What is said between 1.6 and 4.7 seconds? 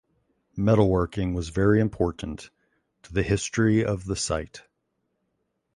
important to the history of the site.